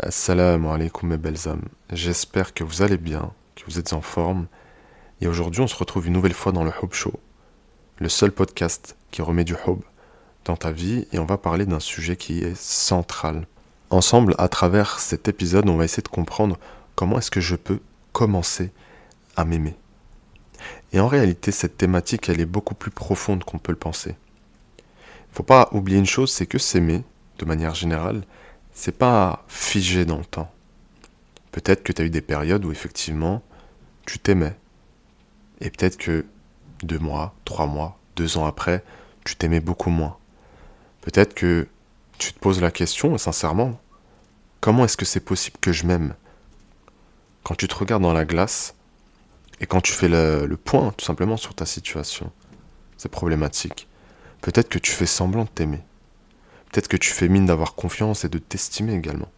[0.00, 1.68] Assalamu alaikum mes belles âmes.
[1.92, 4.46] J'espère que vous allez bien, que vous êtes en forme.
[5.20, 7.12] Et aujourd'hui, on se retrouve une nouvelle fois dans le Hub Show,
[7.98, 9.80] le seul podcast qui remet du hub
[10.46, 13.46] dans ta vie et on va parler d'un sujet qui est central.
[13.90, 16.58] Ensemble, à travers cet épisode, on va essayer de comprendre
[16.94, 17.80] comment est-ce que je peux
[18.14, 18.70] commencer
[19.36, 19.76] à m'aimer.
[20.94, 24.16] Et en réalité, cette thématique, elle est beaucoup plus profonde qu'on peut le penser.
[24.78, 27.04] Il faut pas oublier une chose, c'est que s'aimer,
[27.38, 28.22] de manière générale,
[28.72, 30.52] c'est pas figé dans le temps.
[31.50, 33.42] Peut-être que tu as eu des périodes où effectivement
[34.06, 34.56] tu t'aimais.
[35.60, 36.24] Et peut-être que
[36.82, 38.82] deux mois, trois mois, deux ans après,
[39.24, 40.16] tu t'aimais beaucoup moins.
[41.02, 41.68] Peut-être que
[42.18, 43.80] tu te poses la question, sincèrement,
[44.60, 46.14] comment est-ce que c'est possible que je m'aime?
[47.44, 48.74] Quand tu te regardes dans la glace
[49.60, 52.32] et quand tu fais le, le point tout simplement sur ta situation,
[52.96, 53.88] c'est problématique.
[54.40, 55.80] Peut-être que tu fais semblant de t'aimer.
[56.72, 59.30] Peut-être que tu fais mine d'avoir confiance et de t'estimer également.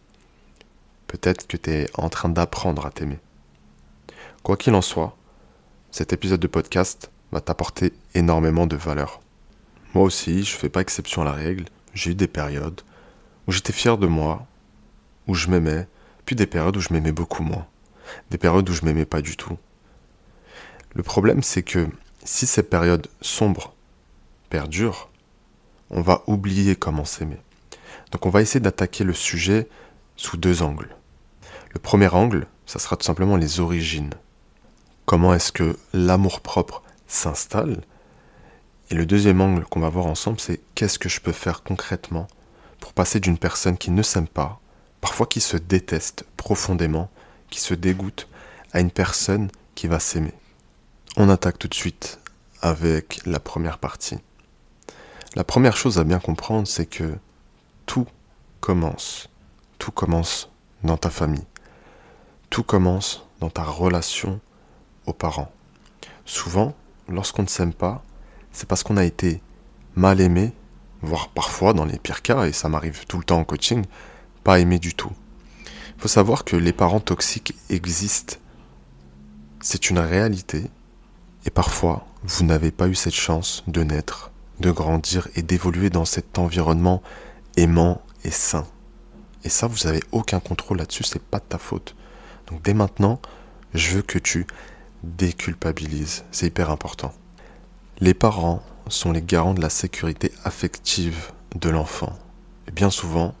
[1.07, 3.19] Peut-être que tu es en train d'apprendre à t'aimer.
[4.41, 5.17] Quoi qu'il en soit,
[5.91, 9.19] cet épisode de podcast va t'apporter énormément de valeur.
[9.93, 11.65] Moi aussi, je fais pas exception à la règle.
[11.93, 12.79] J'ai eu des périodes
[13.47, 14.47] où j'étais fier de moi,
[15.27, 15.89] où je m'aimais,
[16.25, 17.67] puis des périodes où je m'aimais beaucoup moins.
[18.31, 19.57] Des périodes où je m'aimais pas du tout.
[20.93, 21.89] Le problème, c'est que
[22.23, 23.73] si ces périodes sombres
[24.49, 25.09] perdurent,
[25.89, 27.39] on va oublier comment s'aimer.
[28.11, 29.67] Donc on va essayer d'attaquer le sujet
[30.15, 30.95] sous deux angles.
[31.71, 34.13] Le premier angle, ça sera tout simplement les origines.
[35.05, 37.81] Comment est-ce que l'amour-propre s'installe?
[38.89, 42.27] Et le deuxième angle qu'on va voir ensemble, c'est qu'est-ce que je peux faire concrètement
[42.79, 44.59] pour passer d'une personne qui ne s'aime pas,
[45.01, 47.09] parfois qui se déteste profondément,
[47.49, 48.27] qui se dégoûte,
[48.73, 50.33] à une personne qui va s'aimer?
[51.17, 52.19] On attaque tout de suite
[52.61, 54.17] avec la première partie.
[55.35, 57.17] La première chose à bien comprendre, c'est que
[57.85, 58.07] tout
[58.61, 59.27] commence.
[59.79, 60.49] Tout commence
[60.85, 61.45] dans ta famille.
[62.49, 64.39] Tout commence dans ta relation
[65.05, 65.51] aux parents.
[66.23, 66.73] Souvent,
[67.09, 68.01] lorsqu'on ne s'aime pas,
[68.53, 69.41] c'est parce qu'on a été
[69.95, 70.53] mal aimé,
[71.01, 73.83] voire parfois, dans les pires cas, et ça m'arrive tout le temps en coaching,
[74.45, 75.11] pas aimé du tout.
[75.97, 78.37] Il faut savoir que les parents toxiques existent.
[79.59, 80.63] C'est une réalité.
[81.45, 86.05] Et parfois, vous n'avez pas eu cette chance de naître de grandir et d'évoluer dans
[86.05, 87.01] cet environnement
[87.57, 88.65] aimant et sain.
[89.43, 91.95] Et ça, vous n'avez aucun contrôle là-dessus, c'est pas de ta faute.
[92.47, 93.19] Donc dès maintenant,
[93.73, 94.47] je veux que tu
[95.03, 96.23] déculpabilises.
[96.31, 97.13] C'est hyper important.
[97.99, 102.13] Les parents sont les garants de la sécurité affective de l'enfant.
[102.73, 103.35] Bien souvent,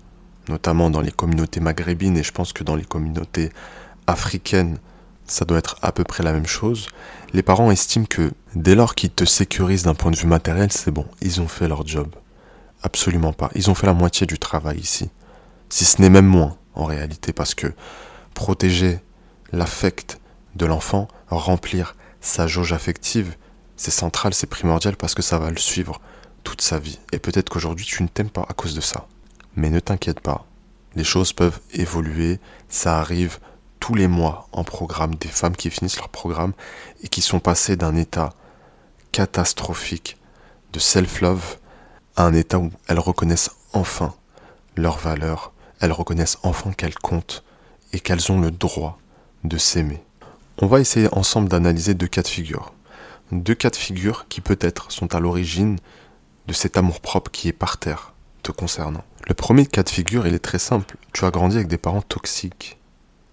[0.47, 3.51] notamment dans les communautés maghrébines et je pense que dans les communautés
[4.07, 4.77] africaines,
[5.25, 6.87] ça doit être à peu près la même chose.
[7.33, 10.91] Les parents estiment que dès lors qu'ils te sécurisent d'un point de vue matériel, c'est
[10.91, 12.13] bon, ils ont fait leur job.
[12.83, 13.49] Absolument pas.
[13.55, 15.09] Ils ont fait la moitié du travail ici.
[15.69, 17.73] Si ce n'est même moins, en réalité, parce que
[18.33, 18.99] protéger
[19.51, 20.19] l'affect
[20.55, 23.35] de l'enfant, remplir sa jauge affective,
[23.77, 25.99] c'est central, c'est primordial parce que ça va le suivre
[26.43, 26.99] toute sa vie.
[27.11, 29.07] Et peut-être qu'aujourd'hui tu ne t'aimes pas à cause de ça.
[29.55, 30.45] Mais ne t'inquiète pas,
[30.95, 33.39] les choses peuvent évoluer, ça arrive
[33.93, 36.53] les mois en programme des femmes qui finissent leur programme
[37.03, 38.31] et qui sont passées d'un état
[39.11, 40.17] catastrophique
[40.73, 41.57] de self-love
[42.15, 44.15] à un état où elles reconnaissent enfin
[44.75, 47.43] leur valeur, elles reconnaissent enfin qu'elles comptent
[47.93, 48.97] et qu'elles ont le droit
[49.43, 50.03] de s'aimer.
[50.57, 52.73] On va essayer ensemble d'analyser deux cas de figure.
[53.31, 55.77] Deux cas de figure qui peut-être sont à l'origine
[56.47, 58.13] de cet amour-propre qui est par terre
[58.43, 59.03] te concernant.
[59.27, 60.97] Le premier cas de figure, il est très simple.
[61.13, 62.77] Tu as grandi avec des parents toxiques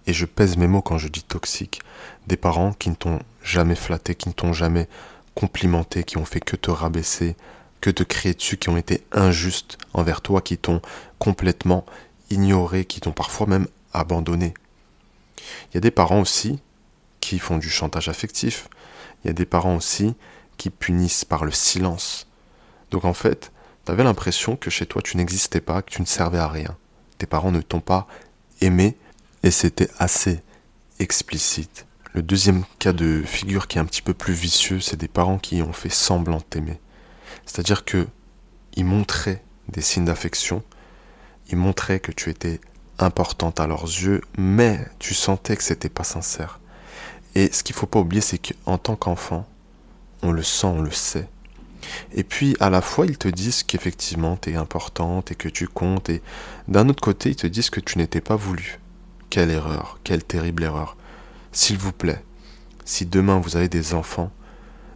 [0.07, 1.81] et je pèse mes mots quand je dis toxique,
[2.27, 4.87] des parents qui ne t'ont jamais flatté, qui ne t'ont jamais
[5.35, 7.35] complimenté, qui ont fait que te rabaisser,
[7.81, 10.81] que te crier dessus, qui ont été injustes envers toi, qui t'ont
[11.19, 11.85] complètement
[12.29, 14.53] ignoré, qui t'ont parfois même abandonné.
[15.71, 16.59] Il y a des parents aussi
[17.19, 18.69] qui font du chantage affectif,
[19.23, 20.15] il y a des parents aussi
[20.57, 22.27] qui punissent par le silence.
[22.91, 23.51] Donc en fait,
[23.85, 26.77] tu avais l'impression que chez toi tu n'existais pas, que tu ne servais à rien.
[27.17, 28.07] Tes parents ne t'ont pas
[28.61, 28.97] aimé
[29.43, 30.41] et c'était assez
[30.99, 31.85] explicite.
[32.13, 35.37] Le deuxième cas de figure qui est un petit peu plus vicieux, c'est des parents
[35.37, 36.79] qui ont fait semblant de t'aimer.
[37.45, 38.07] C'est-à-dire que
[38.75, 40.63] ils montraient des signes d'affection,
[41.49, 42.61] ils montraient que tu étais
[42.99, 46.59] importante à leurs yeux, mais tu sentais que c'était pas sincère.
[47.35, 49.47] Et ce qu'il faut pas oublier, c'est qu'en tant qu'enfant,
[50.21, 51.27] on le sent, on le sait.
[52.13, 55.67] Et puis à la fois, ils te disent qu'effectivement tu es importante et que tu
[55.67, 56.21] comptes, et
[56.67, 58.79] d'un autre côté, ils te disent que tu n'étais pas voulu.
[59.33, 60.95] Quelle erreur, quelle terrible erreur.
[61.51, 62.23] S'il vous plaît,
[62.85, 64.29] si demain vous avez des enfants,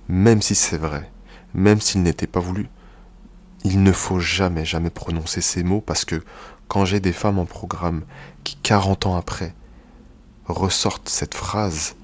[0.09, 1.11] même si c'est vrai,
[1.55, 2.69] même s'ils n'étaient pas voulus,
[3.63, 6.23] il ne faut jamais, jamais prononcer ces mots parce que
[6.67, 8.03] quand j'ai des femmes en programme
[8.43, 9.55] qui, 40 ans après,
[10.45, 11.95] ressortent cette phrase,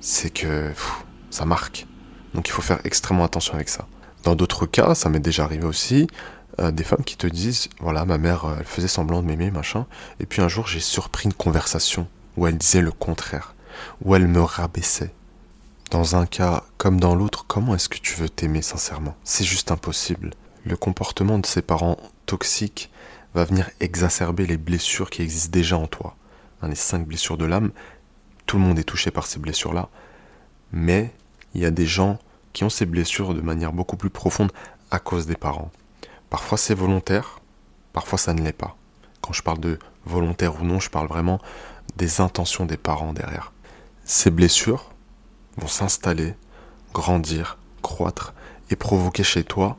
[0.00, 0.72] c'est que
[1.30, 1.86] ça marque.
[2.34, 3.86] Donc il faut faire extrêmement attention avec ça.
[4.24, 6.08] Dans d'autres cas, ça m'est déjà arrivé aussi,
[6.60, 9.50] euh, des femmes qui te disent, voilà, ma mère, euh, elle faisait semblant de m'aimer,
[9.50, 9.86] machin,
[10.20, 12.06] et puis un jour j'ai surpris une conversation
[12.36, 13.54] où elle disait le contraire,
[14.04, 15.12] où elle me rabaissait.
[15.90, 19.16] Dans un cas comme dans l'autre, comment est-ce que tu veux t'aimer sincèrement?
[19.24, 20.30] C'est juste impossible.
[20.64, 22.90] Le comportement de ses parents toxiques
[23.34, 26.16] va venir exacerber les blessures qui existent déjà en toi.
[26.62, 27.70] Hein, les cinq blessures de l'âme,
[28.46, 29.88] tout le monde est touché par ces blessures-là,
[30.72, 31.12] mais
[31.54, 32.18] il y a des gens
[32.52, 34.52] qui ont ces blessures de manière beaucoup plus profonde
[34.90, 35.70] à cause des parents.
[36.34, 37.40] Parfois c'est volontaire,
[37.92, 38.76] parfois ça ne l'est pas.
[39.20, 41.38] Quand je parle de volontaire ou non, je parle vraiment
[41.94, 43.52] des intentions des parents derrière.
[44.04, 44.90] Ces blessures
[45.58, 46.34] vont s'installer,
[46.92, 48.34] grandir, croître
[48.68, 49.76] et provoquer chez toi,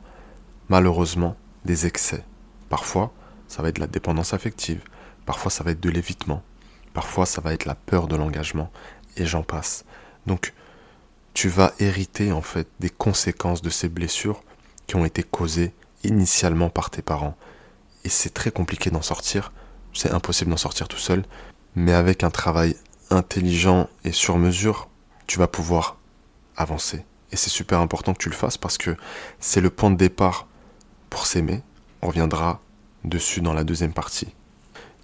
[0.70, 1.36] malheureusement,
[1.66, 2.24] des excès.
[2.70, 3.12] Parfois,
[3.48, 4.82] ça va être la dépendance affective,
[5.26, 6.42] parfois ça va être de l'évitement,
[6.94, 8.72] parfois ça va être la peur de l'engagement,
[9.18, 9.84] et j'en passe.
[10.24, 10.54] Donc,
[11.34, 14.42] tu vas hériter en fait des conséquences de ces blessures
[14.86, 15.74] qui ont été causées
[16.06, 17.36] initialement par tes parents.
[18.04, 19.52] Et c'est très compliqué d'en sortir,
[19.92, 21.24] c'est impossible d'en sortir tout seul,
[21.74, 22.76] mais avec un travail
[23.10, 24.88] intelligent et sur mesure,
[25.26, 25.96] tu vas pouvoir
[26.56, 27.04] avancer.
[27.32, 28.96] Et c'est super important que tu le fasses parce que
[29.40, 30.46] c'est le point de départ
[31.10, 31.62] pour s'aimer.
[32.02, 32.60] On reviendra
[33.04, 34.28] dessus dans la deuxième partie.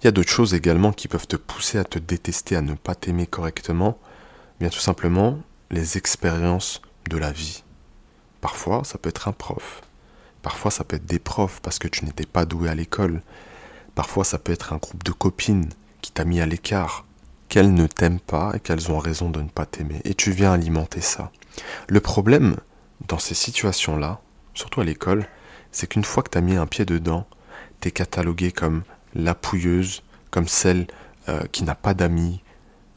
[0.01, 2.73] Il y a d'autres choses également qui peuvent te pousser à te détester, à ne
[2.73, 3.97] pas t'aimer correctement.
[4.59, 5.39] Bien tout simplement,
[5.71, 7.63] les expériences de la vie.
[8.41, 9.81] Parfois, ça peut être un prof.
[10.43, 13.23] Parfois, ça peut être des profs parce que tu n'étais pas doué à l'école.
[13.95, 15.69] Parfois, ça peut être un groupe de copines
[16.01, 17.05] qui t'a mis à l'écart,
[17.49, 20.01] qu'elles ne t'aiment pas et qu'elles ont raison de ne pas t'aimer.
[20.03, 21.31] Et tu viens alimenter ça.
[21.87, 22.57] Le problème
[23.07, 24.19] dans ces situations-là,
[24.53, 25.25] surtout à l'école,
[25.71, 27.25] c'est qu'une fois que tu as mis un pied dedans,
[27.79, 28.83] tu es catalogué comme
[29.15, 30.87] la pouilleuse, comme celle
[31.29, 32.41] euh, qui n'a pas d'amis.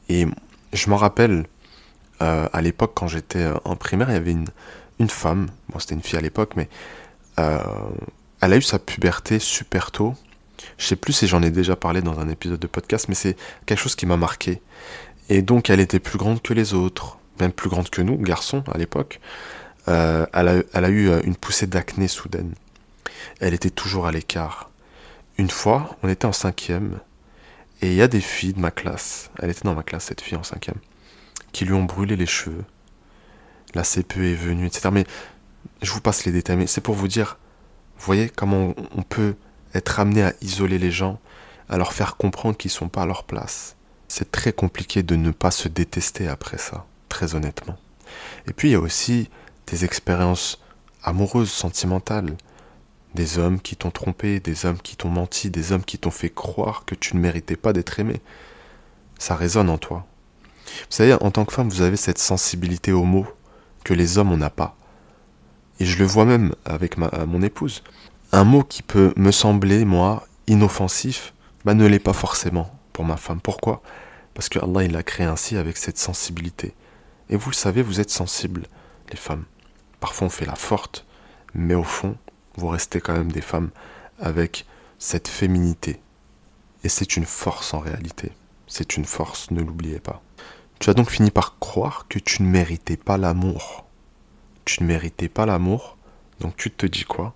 [0.08, 0.26] Et
[0.72, 1.46] je m'en rappelle,
[2.22, 4.49] euh, à l'époque, quand j'étais euh, en primaire, il y avait une,
[4.99, 6.69] une femme, bon c'était une fille à l'époque, mais
[7.37, 10.15] elle a eu sa puberté super tôt.
[10.79, 13.37] Je sais plus si j'en ai déjà parlé dans un épisode de podcast, mais c'est
[13.67, 14.61] quelque chose qui m'a marqué.
[15.29, 18.65] Et donc elle était plus grande que les autres, même plus grande que nous, garçons,
[18.73, 19.21] à l'époque.
[19.87, 22.55] elle, a, elle, a, eu une poussée d'acné soudaine.
[23.41, 24.71] Elle était toujours à l'écart.
[25.38, 26.99] Une fois, on était en cinquième,
[27.83, 30.23] et il y a des filles de ma classe, elle était dans ma classe, cette
[30.23, 30.79] fille en cinquième,
[31.53, 32.65] qui lui ont brûlé les cheveux.
[33.75, 34.88] La CPE est venue, etc.
[34.91, 35.05] Mais
[35.82, 37.38] je vous passe les détails, mais c'est pour vous dire,
[37.98, 39.34] vous voyez comment on peut
[39.74, 41.18] être amené à isoler les gens,
[41.68, 43.76] à leur faire comprendre qu'ils ne sont pas à leur place.
[44.08, 47.76] C'est très compliqué de ne pas se détester après ça, très honnêtement.
[48.46, 49.28] Et puis il y a aussi
[49.66, 50.60] des expériences
[51.02, 52.36] amoureuses, sentimentales.
[53.14, 56.28] Des hommes qui t'ont trompé, des hommes qui t'ont menti, des hommes qui t'ont fait
[56.28, 58.20] croire que tu ne méritais pas d'être aimé.
[59.18, 60.06] Ça résonne en toi.
[60.66, 63.26] Vous savez, en tant que femme, vous avez cette sensibilité aux mots
[63.84, 64.76] que les hommes, on n'a pas.
[65.81, 67.82] Et je le vois même avec ma, mon épouse.
[68.32, 71.34] Un mot qui peut me sembler, moi, inoffensif,
[71.64, 73.40] bah, ne l'est pas forcément pour ma femme.
[73.40, 73.82] Pourquoi?
[74.34, 76.75] Parce que Allah, il l'a créé ainsi avec cette sensibilité.
[77.28, 78.67] Et vous le savez, vous êtes sensibles,
[79.11, 79.44] les femmes.
[80.00, 81.06] Parfois, on fait la forte,
[81.55, 82.17] mais au fond,
[82.56, 83.70] vous restez quand même des femmes
[84.19, 84.67] avec
[84.99, 86.00] cette féminité.
[86.84, 88.32] Et c'est une force en réalité.
[88.67, 90.23] C'est une force, ne l'oubliez pas.
[90.78, 93.86] Tu as donc fini par croire que tu ne méritais pas l'amour.
[94.66, 95.96] Tu ne méritais pas l'amour,
[96.40, 97.35] donc tu te dis quoi?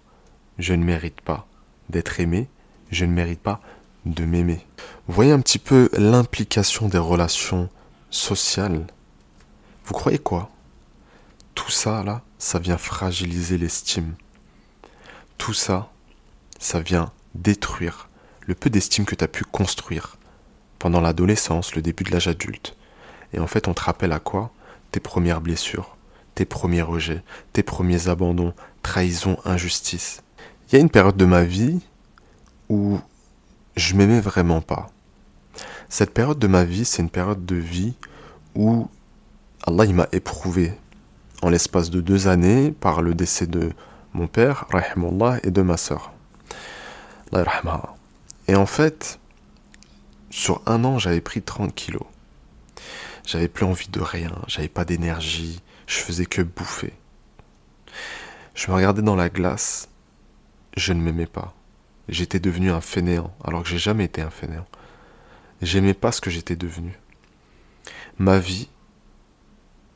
[0.58, 1.46] Je ne mérite pas
[1.88, 2.50] d'être aimé,
[2.90, 3.62] je ne mérite pas
[4.04, 4.66] de m'aimer.
[5.08, 7.70] Voyez un petit peu l'implication des relations
[8.10, 8.86] sociales?
[9.86, 10.50] Vous croyez quoi?
[11.54, 14.14] Tout ça là, ça vient fragiliser l'estime
[15.40, 15.90] tout ça,
[16.58, 18.10] ça vient détruire
[18.42, 20.18] le peu d'estime que tu as pu construire
[20.78, 22.76] pendant l'adolescence, le début de l'âge adulte.
[23.32, 24.52] Et en fait, on te rappelle à quoi?
[24.92, 25.96] Tes premières blessures,
[26.34, 27.22] tes premiers rejets,
[27.52, 30.22] tes premiers abandons, trahison, injustice.
[30.68, 31.80] Il y a une période de ma vie
[32.68, 32.98] où
[33.76, 34.88] je m'aimais vraiment pas.
[35.88, 37.94] Cette période de ma vie, c'est une période de vie
[38.54, 38.88] où
[39.66, 40.72] Allah m'a éprouvé
[41.42, 43.72] en l'espace de deux années par le décès de
[44.12, 44.66] mon père,
[45.42, 46.12] et de ma soeur.
[48.48, 49.18] Et en fait,
[50.30, 52.02] sur un an, j'avais pris 30 kilos.
[53.26, 55.60] J'avais plus envie de rien, j'avais pas d'énergie,
[55.90, 56.92] je faisais que bouffer.
[58.54, 59.88] Je me regardais dans la glace,
[60.76, 61.52] je ne m'aimais pas.
[62.08, 64.66] J'étais devenu un fainéant, alors que j'ai jamais été un fainéant.
[65.62, 66.96] J'aimais pas ce que j'étais devenu.
[68.18, 68.68] Ma vie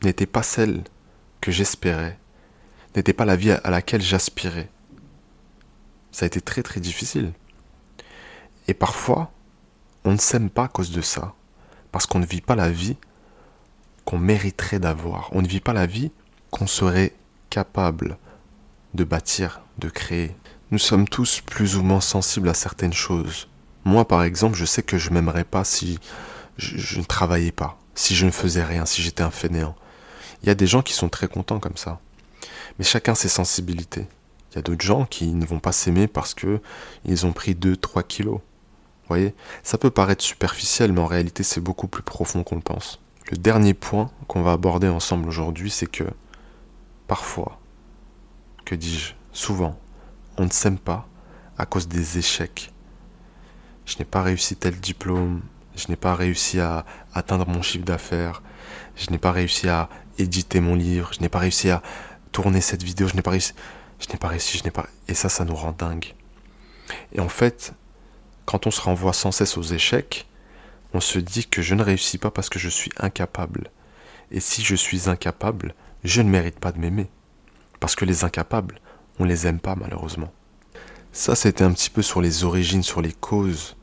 [0.03, 0.83] n'était pas celle
[1.41, 2.19] que j'espérais
[2.97, 4.71] n'était pas la vie à laquelle j'aspirais.
[6.13, 7.33] Ça a été très très difficile.
[8.69, 9.33] Et parfois,
[10.05, 11.35] on ne s'aime pas à cause de ça,
[11.91, 12.97] parce qu'on ne vit pas la vie
[14.05, 15.29] qu'on mériterait d'avoir.
[15.33, 16.11] On ne vit pas la vie
[16.51, 17.15] qu'on serait
[17.51, 18.19] capable
[18.95, 20.35] de bâtir, de créer.
[20.71, 23.49] Nous sommes tous plus ou moins sensibles à certaines choses.
[23.85, 25.99] Moi, par exemple, je sais que je m'aimerais pas si
[26.57, 29.75] je, ne travaillais pas, si je ne faisais rien, si j'étais un fainéant.
[30.43, 32.01] Il y a des gens qui sont très contents comme ça.
[32.79, 34.07] Mais chacun ses sensibilités.
[34.51, 36.61] Il y a d'autres gens qui ne vont pas s'aimer parce que
[37.05, 38.39] ils ont pris 2-3 kilos.
[38.39, 39.35] Vous voyez?
[39.63, 43.01] Ça peut paraître superficiel, mais en réalité, c'est beaucoup plus profond qu'on le pense.
[43.31, 46.05] Le dernier point qu'on va aborder ensemble aujourd'hui, c'est que
[47.07, 47.59] parfois,
[48.67, 49.79] que dis-je, souvent,
[50.37, 51.09] on ne s'aime pas
[51.57, 52.71] à cause des échecs.
[53.87, 55.41] Je n'ai pas réussi tel diplôme,
[55.75, 58.43] je n'ai pas réussi à atteindre mon chiffre d'affaires,
[58.95, 59.89] je n'ai pas réussi à
[60.19, 61.83] éditer mon livre, je n'ai pas réussi à
[62.31, 63.55] tourner cette vidéo, je n'ai pas réussi,
[64.01, 64.87] je n'ai pas réussi, je n'ai pas...
[65.09, 66.15] Et ça, ça nous rend dingue.
[67.13, 67.73] Et en fait,
[68.45, 70.27] quand on se renvoie sans cesse aux échecs,
[70.95, 73.71] on se dit que je ne réussis pas parce que je suis incapable.
[74.31, 75.75] Et si je suis incapable,
[76.05, 77.09] je ne mérite pas de m'aimer.
[77.81, 78.81] Parce que les incapables,
[79.19, 80.33] on les aime pas malheureusement.
[81.13, 83.77] Ça, c'était un petit peu sur les origines, sur les causes.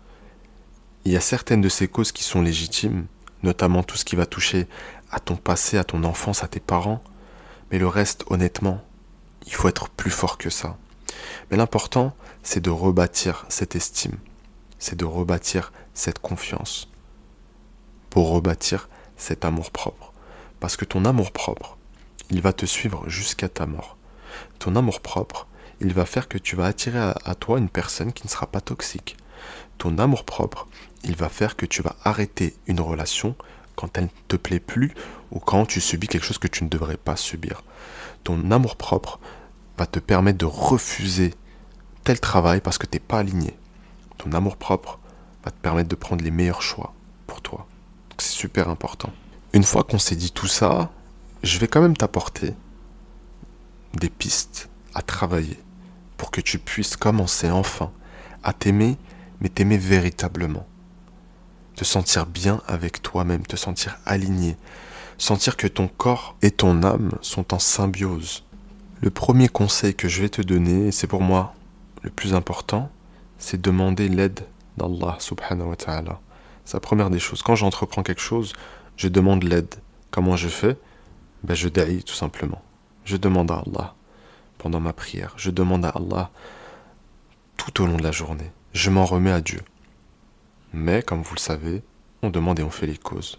[1.06, 3.06] Il y a certaines de ces causes qui sont légitimes,
[3.44, 4.68] notamment tout ce qui va toucher
[5.12, 7.04] à ton passé, à ton enfance, à tes parents.
[7.72, 8.84] Mais le reste, honnêtement,
[9.46, 10.78] il faut être plus fort que ça.
[11.50, 14.18] Mais l'important, c'est de rebâtir cette estime,
[14.80, 16.91] c'est de rebâtir cette confiance,
[18.12, 20.14] pour rebâtir cet amour-propre.
[20.60, 21.78] Parce que ton amour-propre,
[22.30, 23.98] il va te suivre jusqu'à ta mort.
[24.60, 25.48] Ton amour-propre,
[25.80, 28.62] il va faire que tu vas attirer à, toi une personne qui ne sera pas
[28.62, 29.18] toxique.
[29.80, 30.68] Ton amour-propre,
[31.04, 33.36] il va faire que tu vas arrêter une relation
[33.76, 34.94] quand elle ne te plaît plus
[35.32, 37.64] ou quand tu subis quelque chose que tu ne devrais pas subir.
[38.24, 39.20] Ton amour-propre
[39.78, 41.34] va te permettre de refuser
[42.04, 43.58] tel travail parce que tu n'es pas aligné.
[44.18, 45.00] Ton amour-propre
[45.44, 46.94] va te permettre de prendre les meilleurs choix
[47.26, 47.66] pour toi.
[48.42, 49.14] Super important.
[49.54, 50.90] Une fois qu'on s'est dit tout ça,
[51.44, 52.56] je vais quand même t'apporter
[53.94, 55.60] des pistes à travailler
[56.18, 57.92] pour que tu puisses commencer enfin
[58.42, 58.98] à t'aimer,
[59.42, 60.66] mais t'aimer véritablement.
[61.76, 64.58] Te sentir bien avec toi-même, te sentir aligné,
[65.20, 68.44] sentir que ton corps et ton âme sont en symbiose.
[69.02, 71.54] Le premier conseil que je vais te donner, et c'est pour moi
[72.02, 72.90] le plus important,
[73.38, 76.20] c'est demander l'aide d'Allah subhanahu wa ta'ala.
[76.66, 77.42] C'est la première des choses.
[77.42, 78.54] Quand j'entreprends quelque chose,
[78.98, 79.76] je demande l'aide.
[80.12, 80.78] Comment je fais?
[81.44, 82.62] Ben, Je daï tout simplement.
[83.06, 83.96] Je demande à Allah
[84.58, 85.34] pendant ma prière.
[85.38, 86.30] Je demande à Allah
[87.58, 88.52] tout au long de la journée.
[88.74, 89.62] Je m'en remets à Dieu.
[90.74, 91.82] Mais, comme vous le savez,
[92.22, 93.36] on demande et on fait les causes.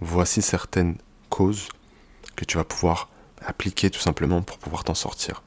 [0.00, 0.96] Voici certaines
[1.28, 1.68] causes
[2.36, 3.08] que tu vas pouvoir
[3.44, 5.42] appliquer tout simplement pour pouvoir t'en sortir.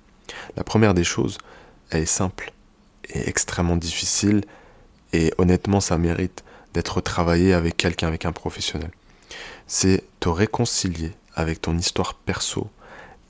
[0.55, 1.37] La première des choses,
[1.89, 2.53] elle est simple
[3.09, 4.41] et extrêmement difficile
[5.13, 8.91] et honnêtement ça mérite d'être travaillé avec quelqu'un, avec un professionnel.
[9.67, 12.69] C'est te réconcilier avec ton histoire perso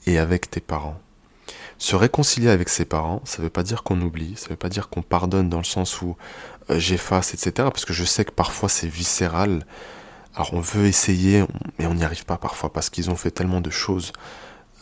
[0.05, 0.99] et avec tes parents.
[1.77, 4.55] Se réconcilier avec ses parents, ça ne veut pas dire qu'on oublie, ça ne veut
[4.55, 6.15] pas dire qu'on pardonne dans le sens où
[6.69, 7.51] euh, j'efface, etc.
[7.71, 9.65] Parce que je sais que parfois c'est viscéral.
[10.35, 11.43] Alors on veut essayer,
[11.79, 14.13] mais on n'y arrive pas parfois parce qu'ils ont fait tellement de choses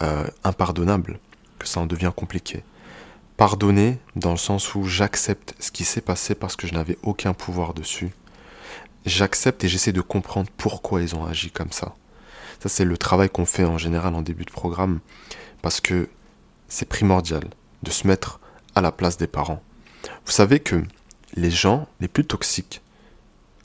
[0.02, 1.20] euh, impardonnable,
[1.58, 2.64] que ça en devient compliqué.
[3.38, 7.34] Pardonner dans le sens où j'accepte ce qui s'est passé parce que je n'avais aucun
[7.34, 8.10] pouvoir dessus.
[9.06, 11.96] J'accepte et j'essaie de comprendre pourquoi ils ont agi comme ça.
[12.62, 15.00] Ça, c'est le travail qu'on fait en général en début de programme,
[15.62, 16.10] parce que
[16.68, 17.44] c'est primordial
[17.84, 18.40] de se mettre
[18.76, 19.62] à la place des parents.
[20.26, 20.84] Vous savez que
[21.36, 22.82] les gens les plus toxiques,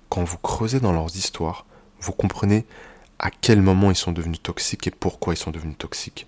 [0.08, 1.66] quand vous creusez dans leurs histoires,
[2.00, 2.66] vous comprenez
[3.18, 6.26] à quel moment ils sont devenus toxiques et pourquoi ils sont devenus toxiques.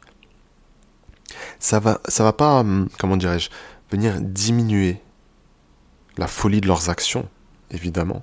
[1.59, 3.51] Ça va, ça va pas, hum, comment dirais-je,
[3.91, 5.01] venir diminuer
[6.17, 7.29] la folie de leurs actions,
[7.71, 8.23] évidemment.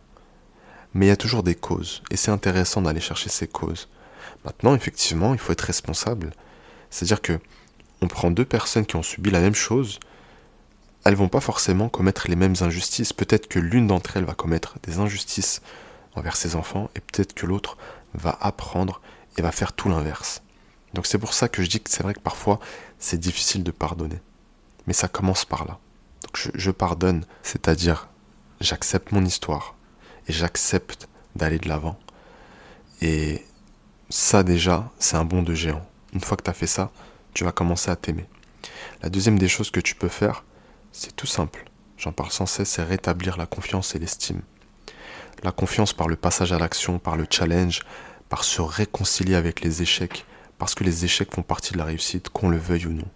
[0.93, 3.89] Mais il y a toujours des causes, et c'est intéressant d'aller chercher ces causes.
[4.45, 6.31] Maintenant, effectivement, il faut être responsable.
[6.89, 7.39] C'est-à-dire que
[8.01, 9.99] on prend deux personnes qui ont subi la même chose,
[11.05, 13.13] elles vont pas forcément commettre les mêmes injustices.
[13.13, 15.61] Peut-être que l'une d'entre elles va commettre des injustices
[16.15, 17.77] envers ses enfants, et peut-être que l'autre
[18.13, 19.01] va apprendre
[19.37, 20.41] et va faire tout l'inverse.
[20.93, 22.59] Donc c'est pour ça que je dis que c'est vrai que parfois
[22.99, 24.21] c'est difficile de pardonner.
[24.85, 25.79] Mais ça commence par là.
[26.23, 28.09] Donc je, pardonne, c'est-à-dire
[28.61, 29.75] j'accepte mon histoire
[30.27, 31.97] et j'accepte d'aller de l'avant.
[33.01, 33.43] Et
[34.09, 35.85] ça déjà, c'est un bond de géant.
[36.13, 36.91] Une fois que tu as fait ça,
[37.33, 38.25] tu vas commencer à t'aimer.
[39.01, 40.43] La deuxième des choses que tu peux faire,
[40.91, 41.65] c'est tout simple.
[41.97, 44.41] J'en parle sans cesse, c'est rétablir la confiance et l'estime.
[45.43, 47.81] La confiance par le passage à l'action, par le challenge,
[48.29, 50.25] par se réconcilier avec les échecs,
[50.57, 53.07] parce que les échecs font partie de la réussite, qu'on le veuille ou non.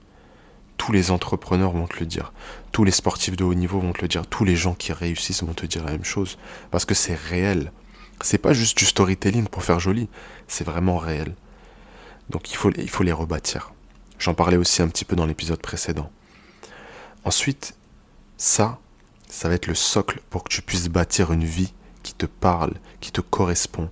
[0.91, 2.34] Les entrepreneurs vont te le dire,
[2.72, 5.44] tous les sportifs de haut niveau vont te le dire, tous les gens qui réussissent
[5.44, 6.38] vont te dire la même chose,
[6.72, 7.72] parce que c'est réel.
[8.22, 10.10] C'est pas juste du storytelling pour faire joli,
[10.48, 11.36] c'est vraiment réel.
[12.29, 13.74] Donc il faut, il faut les rebâtir.
[14.20, 16.12] J'en parlais aussi un petit peu dans l'épisode précédent.
[17.24, 17.75] Ensuite,
[18.38, 18.79] ça,
[19.29, 22.74] ça va être le socle pour que tu puisses bâtir une vie qui te parle,
[23.00, 23.89] qui te correspond.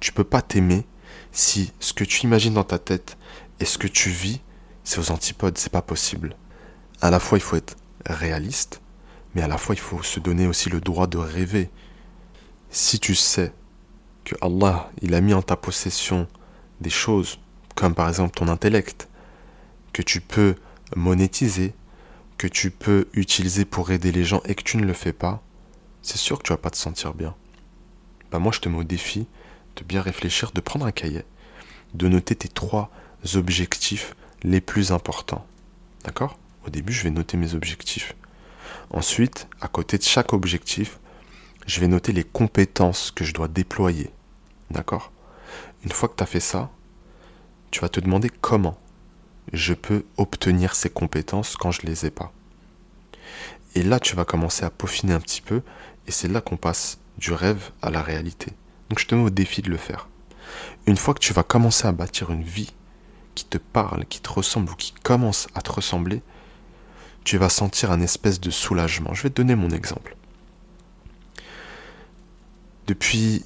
[0.00, 0.84] Tu peux pas t'aimer
[1.32, 3.16] si ce que tu imagines dans ta tête
[3.60, 4.40] et ce que tu vis,
[4.88, 6.34] c'est aux antipodes, c'est pas possible.
[7.02, 7.76] À la fois, il faut être
[8.06, 8.80] réaliste,
[9.34, 11.68] mais à la fois, il faut se donner aussi le droit de rêver.
[12.70, 13.52] Si tu sais
[14.24, 16.26] que Allah, il a mis en ta possession
[16.80, 17.38] des choses,
[17.74, 19.10] comme par exemple ton intellect,
[19.92, 20.54] que tu peux
[20.96, 21.74] monétiser,
[22.38, 25.42] que tu peux utiliser pour aider les gens et que tu ne le fais pas,
[26.00, 27.34] c'est sûr que tu vas pas te sentir bien.
[28.30, 29.26] Bah moi je te mets au défi
[29.76, 31.24] de bien réfléchir, de prendre un cahier,
[31.92, 32.90] de noter tes trois
[33.34, 35.46] objectifs les plus importants.
[36.04, 36.38] D'accord?
[36.66, 38.14] Au début, je vais noter mes objectifs.
[38.90, 40.98] Ensuite, à côté de chaque objectif,
[41.66, 44.10] je vais noter les compétences que je dois déployer.
[44.70, 45.12] D'accord?
[45.84, 46.70] Une fois que tu as fait ça,
[47.70, 48.78] tu vas te demander comment
[49.52, 52.32] je peux obtenir ces compétences quand je ne les ai pas.
[53.74, 55.62] Et là, tu vas commencer à peaufiner un petit peu,
[56.06, 58.52] et c'est là qu'on passe du rêve à la réalité.
[58.88, 60.08] Donc je te mets au défi de le faire.
[60.86, 62.72] Une fois que tu vas commencer à bâtir une vie
[63.38, 66.22] qui te parle, qui te ressemble ou qui commence à te ressembler,
[67.22, 69.14] tu vas sentir un espèce de soulagement.
[69.14, 70.16] Je vais te donner mon exemple.
[72.88, 73.44] Depuis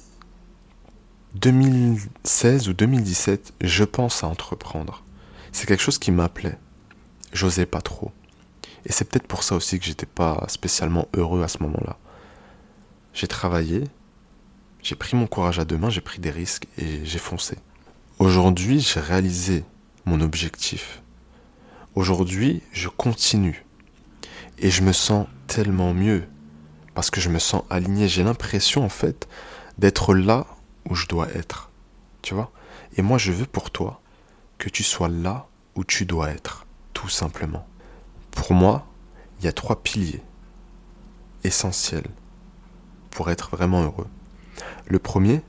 [1.35, 5.03] 2016 ou 2017, je pense à entreprendre.
[5.51, 6.57] C'est quelque chose qui m'appelait.
[7.33, 8.11] J'osais pas trop.
[8.87, 11.97] Et c'est peut-être pour ça aussi que j'étais pas spécialement heureux à ce moment-là.
[13.13, 13.83] J'ai travaillé,
[14.81, 17.57] j'ai pris mon courage à deux mains, j'ai pris des risques et j'ai foncé.
[18.17, 19.63] Aujourd'hui, j'ai réalisé
[20.05, 21.01] mon objectif.
[21.95, 23.65] Aujourd'hui, je continue.
[24.57, 26.25] Et je me sens tellement mieux.
[26.93, 28.07] Parce que je me sens aligné.
[28.07, 29.27] J'ai l'impression, en fait,
[29.77, 30.45] d'être là
[30.89, 31.69] où je dois être.
[32.21, 32.51] Tu vois?
[32.97, 34.01] Et moi, je veux pour toi
[34.57, 36.65] que tu sois là où tu dois être.
[36.93, 37.67] Tout simplement.
[38.31, 38.87] Pour moi,
[39.39, 40.21] il y a trois piliers
[41.43, 42.07] essentiels
[43.11, 44.07] pour être vraiment heureux.
[44.85, 45.41] Le premier,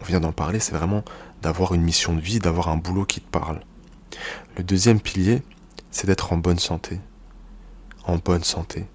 [0.00, 1.04] on vient d'en parler, c'est vraiment
[1.42, 3.60] d'avoir une mission de vie, d'avoir un boulot qui te parle.
[4.56, 5.42] Le deuxième pilier,
[5.90, 7.00] c'est d'être en bonne santé.
[8.04, 8.86] En bonne santé.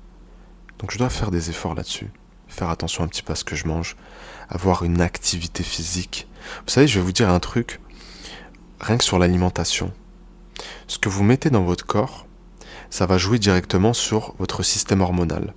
[0.80, 2.10] Donc je dois faire des efforts là-dessus.
[2.48, 3.96] Faire attention un petit peu à ce que je mange.
[4.50, 6.28] Avoir une activité physique.
[6.66, 7.80] Vous savez, je vais vous dire un truc.
[8.80, 9.92] Rien que sur l'alimentation.
[10.88, 12.28] Ce que vous mettez dans votre corps,
[12.90, 15.54] ça va jouer directement sur votre système hormonal.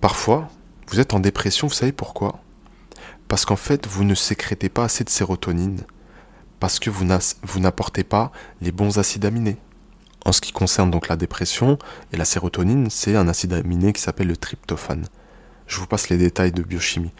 [0.00, 0.48] Parfois,
[0.88, 2.40] vous êtes en dépression, vous savez pourquoi?
[3.28, 5.84] Parce qu'en fait, vous ne sécrétez pas assez de sérotonine,
[6.60, 9.58] parce que vous n'apportez pas les bons acides aminés.
[10.24, 11.78] En ce qui concerne donc la dépression
[12.12, 15.06] et la sérotonine, c'est un acide aminé qui s'appelle le tryptophane.
[15.68, 17.12] Je vous passe les détails de biochimie.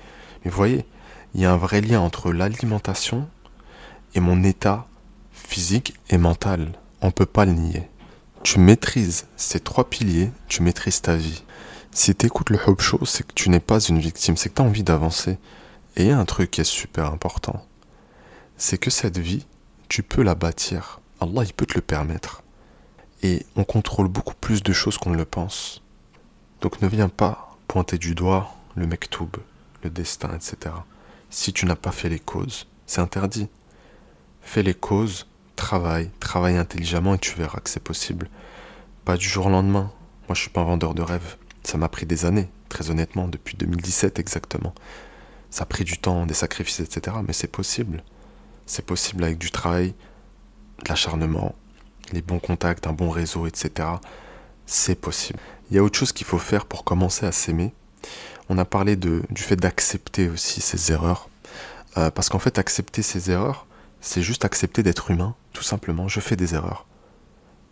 [0.44, 0.87] Mais vous voyez,
[1.35, 3.29] il y a un vrai lien entre l'alimentation
[4.14, 4.87] et mon état
[5.33, 6.72] physique et mental.
[7.01, 7.88] On ne peut pas le nier.
[8.42, 11.44] Tu maîtrises ces trois piliers, tu maîtrises ta vie.
[11.92, 14.55] Si tu écoutes le Hope Show, c'est que tu n'es pas une victime, c'est que
[14.55, 15.38] tu as envie d'avancer.
[15.96, 17.64] Et il y a un truc qui est super important.
[18.59, 19.45] C'est que cette vie,
[19.88, 21.01] tu peux la bâtir.
[21.21, 22.42] Allah, il peut te le permettre.
[23.23, 25.83] Et on contrôle beaucoup plus de choses qu'on ne le pense.
[26.62, 29.29] Donc ne viens pas pointer du doigt le mektoub,
[29.83, 30.75] le destin, etc.
[31.29, 33.49] Si tu n'as pas fait les causes, c'est interdit.
[34.40, 38.31] Fais les causes, travaille, travaille intelligemment et tu verras que c'est possible.
[39.05, 39.92] Pas du jour au lendemain.
[40.29, 41.37] Moi, je suis pas un vendeur de rêves.
[41.62, 44.75] Ça m'a pris des années, très honnêtement, depuis 2017 exactement.
[45.51, 47.19] Ça a pris du temps, des sacrifices, etc.
[47.27, 48.03] Mais c'est possible.
[48.66, 49.94] C'est possible avec du travail,
[50.85, 51.55] de l'acharnement,
[52.12, 53.88] les bons contacts, un bon réseau, etc.
[54.66, 55.38] C'est possible.
[55.70, 57.72] Il y a autre chose qu'il faut faire pour commencer à s'aimer.
[58.48, 61.29] On a parlé de, du fait d'accepter aussi ses erreurs.
[61.96, 63.66] Euh, parce qu'en fait, accepter ses erreurs,
[64.00, 66.09] c'est juste accepter d'être humain, tout simplement.
[66.09, 66.87] Je fais des erreurs.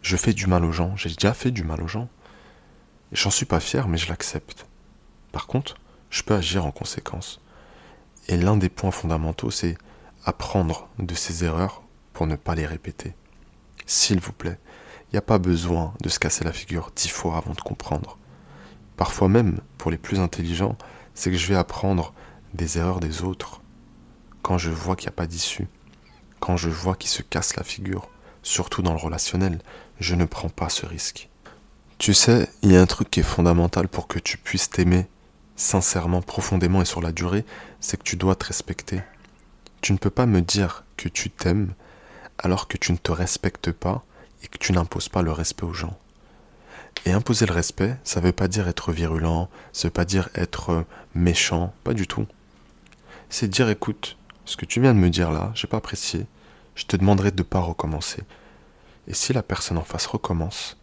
[0.02, 0.96] Je fais du mal aux gens.
[0.96, 2.08] J'ai déjà fait du mal aux gens.
[3.12, 4.66] J'en suis pas fier, mais je l'accepte.
[5.30, 5.76] Par contre,
[6.10, 7.40] je peux agir en conséquence.
[8.28, 9.76] Et l'un des points fondamentaux, c'est
[10.24, 11.82] apprendre de ses erreurs
[12.12, 13.14] pour ne pas les répéter.
[13.86, 14.58] S'il vous plaît,
[15.08, 18.18] il n'y a pas besoin de se casser la figure dix fois avant de comprendre.
[18.96, 20.76] Parfois même, pour les plus intelligents,
[21.14, 22.14] c'est que je vais apprendre
[22.54, 23.60] des erreurs des autres.
[24.42, 25.68] Quand je vois qu'il n'y a pas d'issue,
[26.40, 28.08] quand je vois qu'ils se cassent la figure,
[28.42, 29.60] surtout dans le relationnel,
[30.00, 31.28] je ne prends pas ce risque.
[31.98, 35.06] Tu sais, il y a un truc qui est fondamental pour que tu puisses t'aimer
[35.56, 37.44] sincèrement, profondément et sur la durée,
[37.80, 39.02] c'est que tu dois te respecter.
[39.84, 41.74] Tu ne peux pas me dire que tu t'aimes
[42.38, 44.02] alors que tu ne te respectes pas
[44.42, 45.98] et que tu n'imposes pas le respect aux gens.
[47.04, 50.86] Et imposer le respect, ça veut pas dire être virulent, ça veut pas dire être
[51.14, 52.26] méchant, pas du tout.
[53.28, 54.16] C'est dire écoute,
[54.46, 56.24] ce que tu viens de me dire là, j'ai pas apprécié,
[56.76, 58.22] je te demanderai de ne pas recommencer.
[59.06, 60.78] Et si la personne en face recommence,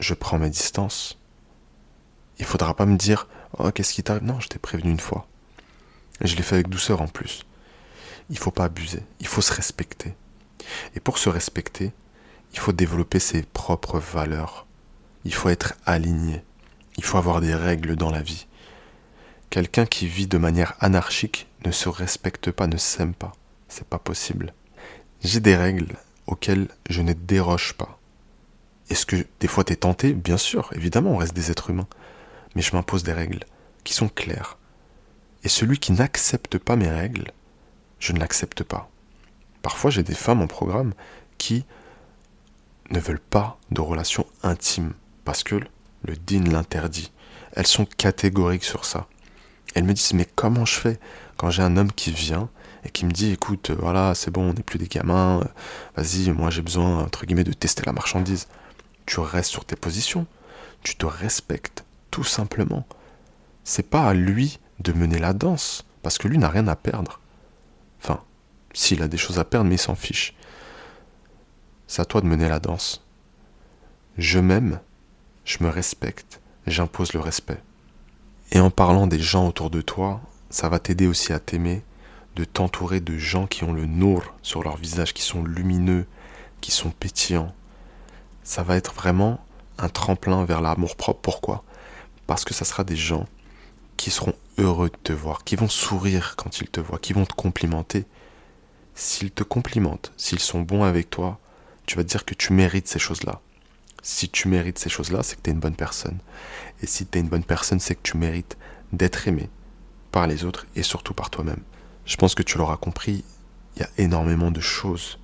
[0.00, 1.20] je prends mes distances.
[2.40, 4.24] Il faudra pas me dire Oh, qu'est-ce qui t'arrive?
[4.24, 5.28] Non, je t'ai prévenu une fois.
[6.20, 7.44] Et je l'ai fait avec douceur en plus.
[8.32, 10.14] Il faut pas abuser, il faut se respecter.
[10.96, 11.92] Et pour se respecter,
[12.54, 14.66] il faut développer ses propres valeurs.
[15.26, 16.42] Il faut être aligné.
[16.96, 18.46] Il faut avoir des règles dans la vie.
[19.50, 23.32] Quelqu'un qui vit de manière anarchique ne se respecte pas, ne s'aime pas.
[23.68, 24.54] C'est pas possible.
[25.22, 25.94] J'ai des règles
[26.26, 28.00] auxquelles je ne déroge pas.
[28.88, 30.14] Est-ce que des fois t'es tenté?
[30.14, 31.88] Bien sûr, évidemment, on reste des êtres humains.
[32.56, 33.44] Mais je m'impose des règles
[33.84, 34.56] qui sont claires.
[35.44, 37.30] Et celui qui n'accepte pas mes règles,
[38.02, 38.90] je ne l'accepte pas.
[39.62, 40.92] Parfois, j'ai des femmes en programme
[41.38, 41.64] qui
[42.90, 44.92] ne veulent pas de relations intimes
[45.24, 47.12] parce que le din l'interdit.
[47.54, 49.06] Elles sont catégoriques sur ça.
[49.76, 50.98] Elles me disent mais comment je fais
[51.36, 52.50] quand j'ai un homme qui vient
[52.84, 55.40] et qui me dit écoute voilà c'est bon on n'est plus des gamins
[55.96, 58.48] vas-y moi j'ai besoin entre guillemets de tester la marchandise
[59.06, 60.26] tu restes sur tes positions
[60.82, 62.84] tu te respectes tout simplement
[63.64, 67.21] c'est pas à lui de mener la danse parce que lui n'a rien à perdre
[68.72, 70.34] s'il a des choses à perdre mais il s'en fiche
[71.86, 73.04] c'est à toi de mener la danse
[74.18, 74.80] je m'aime
[75.44, 77.62] je me respecte j'impose le respect
[78.54, 81.82] et en parlant des gens autour de toi, ça va t'aider aussi à t'aimer,
[82.36, 86.06] de t'entourer de gens qui ont le nour sur leur visage, qui sont lumineux,
[86.60, 87.54] qui sont pétillants.
[88.44, 89.40] Ça va être vraiment
[89.78, 91.20] un tremplin vers l'amour propre.
[91.22, 91.64] Pourquoi?
[92.26, 93.26] Parce que ça sera des gens
[93.96, 97.24] qui seront heureux de te voir, qui vont sourire quand ils te voient, qui vont
[97.24, 98.04] te complimenter.
[98.94, 101.38] S'ils te complimentent, s'ils sont bons avec toi,
[101.86, 103.40] tu vas te dire que tu mérites ces choses-là.
[104.02, 106.18] Si tu mérites ces choses-là, c'est que tu es une bonne personne.
[106.82, 108.56] Et si tu es une bonne personne, c'est que tu mérites
[108.92, 109.48] d'être aimé
[110.10, 111.62] par les autres et surtout par toi-même.
[112.04, 113.24] Je pense que tu l'auras compris,
[113.76, 115.18] il y a énormément de choses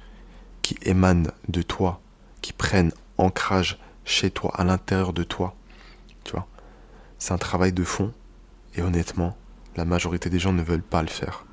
[0.62, 2.00] qui émanent de toi,
[2.40, 5.54] qui prennent ancrage chez toi, à l'intérieur de toi.
[6.24, 6.46] Tu vois?
[7.18, 8.12] C'est un travail de fond
[8.74, 9.36] et honnêtement,
[9.76, 11.44] la majorité des gens ne veulent pas le faire.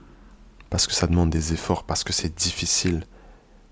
[0.75, 3.05] Parce que ça demande des efforts, parce que c'est difficile,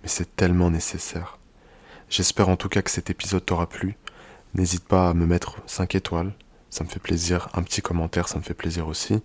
[0.02, 1.38] mais c'est tellement nécessaire.
[2.10, 3.98] J'espère en tout cas que cet épisode t'aura plu.
[4.54, 6.32] N'hésite pas à me mettre 5 étoiles,
[6.70, 7.50] ça me fait plaisir.
[7.56, 9.22] Un petit commentaire, ça me fait plaisir aussi.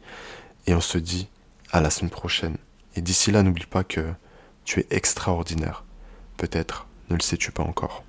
[0.67, 1.29] Et on se dit
[1.71, 2.57] à la semaine prochaine.
[2.97, 4.13] Et d'ici là, n'oublie pas que
[4.65, 5.85] tu es extraordinaire.
[6.37, 8.03] Peut-être ne le sais-tu pas encore.